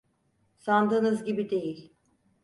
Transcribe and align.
Sandığınız 0.57 1.23
gibi 1.25 1.49
değil. 1.49 1.91